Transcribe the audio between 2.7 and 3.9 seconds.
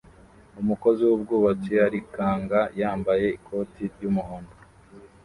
yambaye ikoti